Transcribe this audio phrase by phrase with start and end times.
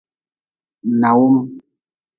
[0.99, 1.35] Nawm.